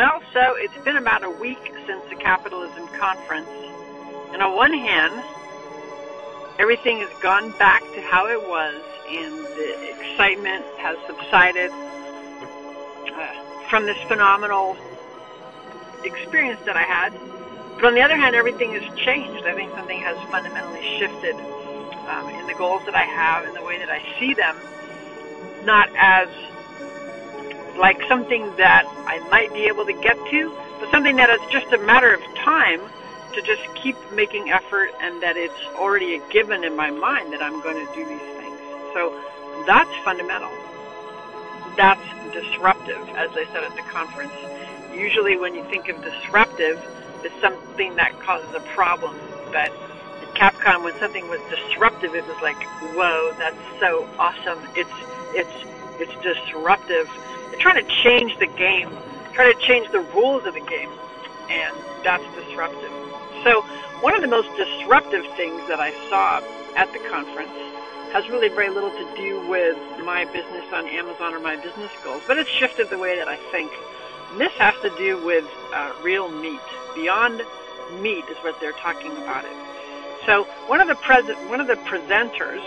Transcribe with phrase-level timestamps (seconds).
[0.00, 3.50] Well, so it's been about a week since the capitalism conference.
[4.32, 5.22] And on one hand,
[6.58, 11.70] everything has gone back to how it was, and the excitement has subsided
[13.12, 14.78] uh, from this phenomenal
[16.02, 17.12] experience that I had.
[17.74, 19.44] But on the other hand, everything has changed.
[19.44, 21.36] I think something has fundamentally shifted
[22.08, 24.56] um, in the goals that I have, in the way that I see them,
[25.66, 26.30] not as
[27.80, 31.72] like something that I might be able to get to, but something that is just
[31.72, 32.80] a matter of time
[33.32, 37.42] to just keep making effort and that it's already a given in my mind that
[37.42, 38.58] I'm going to do these things.
[38.92, 39.16] So
[39.66, 40.50] that's fundamental.
[41.76, 42.04] That's
[42.34, 44.34] disruptive, as I said at the conference.
[44.92, 46.78] Usually when you think of disruptive,
[47.24, 49.16] it's something that causes a problem.
[49.46, 52.60] But at Capcom, when something was disruptive, it was like,
[52.94, 54.58] whoa, that's so awesome.
[54.76, 54.90] It's,
[55.32, 57.10] it's, it's disruptive.
[57.50, 58.90] They're trying to change the game,
[59.32, 60.90] trying to change the rules of the game.
[61.50, 62.90] And that's disruptive.
[63.44, 63.62] So,
[64.00, 66.40] one of the most disruptive things that I saw
[66.76, 67.52] at the conference
[68.12, 72.22] has really very little to do with my business on Amazon or my business goals,
[72.26, 73.70] but it's shifted the way that I think.
[74.30, 76.60] And this has to do with uh, real meat.
[76.94, 77.42] Beyond
[78.00, 79.56] meat is what they're talking about it.
[80.26, 82.62] So one of the pres- one of the presenters,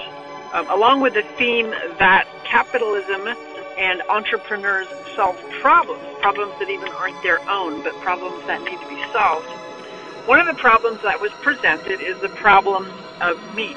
[0.54, 3.28] um, along with the theme that capitalism
[3.78, 8.88] and entrepreneurs solve problems, problems that even aren't their own, but problems that need to
[8.88, 9.50] be solved
[10.26, 12.88] one of the problems that was presented is the problem
[13.20, 13.76] of meat.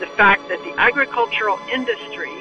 [0.00, 2.34] The fact that the agricultural industry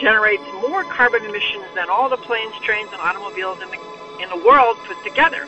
[0.00, 3.78] generates more carbon emissions than all the planes, trains, and automobiles in the,
[4.22, 5.46] in the world put together.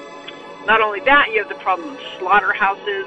[0.66, 3.06] Not only that, you have the problem of slaughterhouses,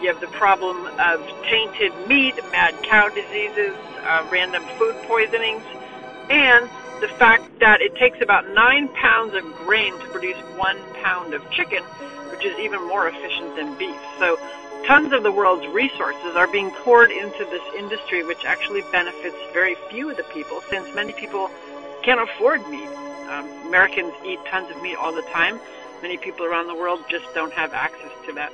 [0.00, 5.64] you have the problem of tainted meat, mad cow diseases, uh, random food poisonings,
[6.30, 6.68] and
[7.00, 11.50] the fact that it takes about nine pounds of grain to produce one pound of
[11.50, 11.82] chicken,
[12.30, 13.96] which is even more efficient than beef.
[14.18, 14.38] So
[14.86, 19.76] tons of the world's resources are being poured into this industry, which actually benefits very
[19.90, 21.50] few of the people, since many people
[22.02, 22.88] can't afford meat.
[23.28, 25.58] Um, Americans eat tons of meat all the time.
[26.02, 28.52] Many people around the world just don't have access to that.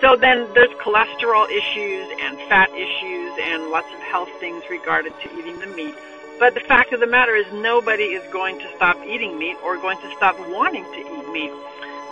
[0.00, 5.38] So then there's cholesterol issues and fat issues and lots of health things regarded to
[5.38, 5.94] eating the meat.
[6.38, 9.76] But the fact of the matter is nobody is going to stop eating meat or
[9.76, 11.50] going to stop wanting to eat meat.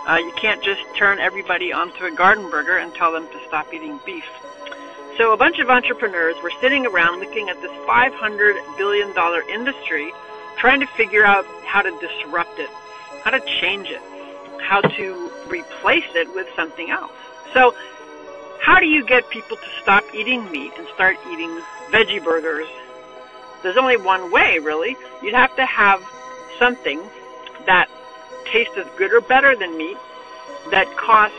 [0.05, 3.73] Uh, you can't just turn everybody onto a garden burger and tell them to stop
[3.73, 4.27] eating beef.
[5.17, 9.13] So a bunch of entrepreneurs were sitting around looking at this $500 billion
[9.49, 10.11] industry,
[10.57, 12.69] trying to figure out how to disrupt it,
[13.23, 14.01] how to change it,
[14.61, 17.11] how to replace it with something else.
[17.57, 17.73] So
[18.61, 21.49] how do you get people to stop eating meat and start eating
[21.89, 22.67] veggie burgers?
[23.63, 24.95] There's only one way, really.
[25.23, 25.99] You'd have to have
[26.59, 27.01] something
[27.65, 27.89] that
[28.45, 29.97] tastes as good or better than meat,
[30.69, 31.35] that costs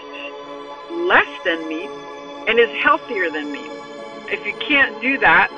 [0.90, 1.90] less than meat,
[2.48, 3.70] and is healthier than meat.
[4.26, 5.52] If you can't do that,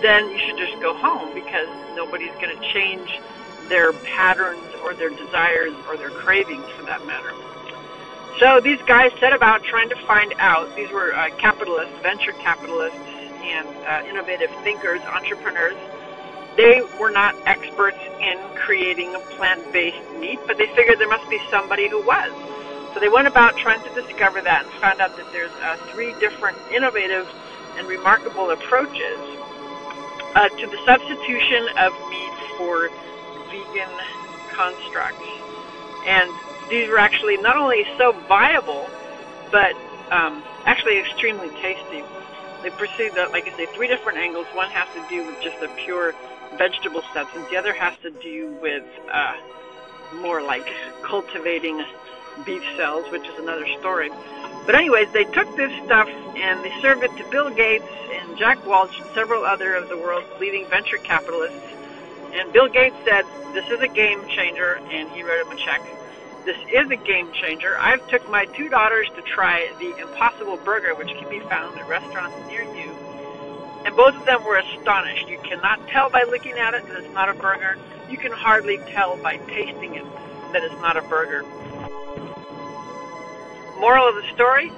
[0.00, 3.20] then you should just go home because nobody's going to change
[3.68, 7.32] their patterns or their desires or their cravings for that matter.
[8.38, 10.74] So these guys set about trying to find out.
[10.76, 15.76] These were uh, capitalists, venture capitalists, and uh, innovative thinkers, entrepreneurs
[16.56, 21.38] they were not experts in creating a plant-based meat, but they figured there must be
[21.50, 22.32] somebody who was.
[22.94, 26.14] So they went about trying to discover that and found out that there's uh, three
[26.18, 27.28] different innovative
[27.76, 29.20] and remarkable approaches
[30.34, 32.88] uh, to the substitution of meat for
[33.52, 33.92] vegan
[34.56, 35.28] constructs.
[36.08, 36.32] And
[36.68, 38.88] these were actually not only so viable,
[39.50, 39.74] but
[40.10, 42.02] um, actually extremely tasty.
[42.62, 44.46] They pursued, the, like I say, three different angles.
[44.54, 46.14] One has to do with just a pure
[46.56, 47.48] vegetable substance.
[47.50, 49.36] The other has to do with uh,
[50.16, 50.66] more like
[51.02, 51.84] cultivating
[52.44, 54.10] beef cells, which is another story.
[54.66, 58.66] But anyways, they took this stuff and they served it to Bill Gates and Jack
[58.66, 61.60] Welch and several other of the world's leading venture capitalists.
[62.32, 63.24] And Bill Gates said,
[63.54, 65.80] this is a game changer, and he wrote him a check.
[66.46, 67.76] This is a game changer.
[67.78, 71.86] I've took my two daughters to try the Impossible Burger, which can be found at
[71.88, 72.96] restaurants near you
[73.86, 75.28] and both of them were astonished.
[75.28, 77.78] You cannot tell by looking at it that it's not a burger.
[78.10, 80.04] You can hardly tell by tasting it
[80.52, 81.44] that it's not a burger.
[83.78, 84.72] Moral of the story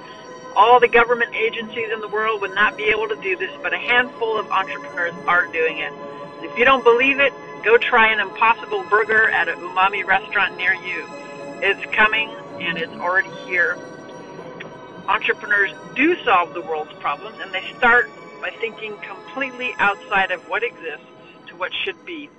[0.55, 3.71] all the government agencies in the world would not be able to do this, but
[3.71, 5.93] a handful of entrepreneurs are doing it.
[6.41, 7.31] If you don't believe it,
[7.63, 11.07] go try an impossible burger at a umami restaurant near you.
[11.61, 12.29] It's coming
[12.61, 13.77] and it's already here.
[15.07, 18.07] Entrepreneurs do solve the world's problems and they start
[18.41, 21.07] by thinking completely outside of what exists
[21.49, 22.29] to what should be.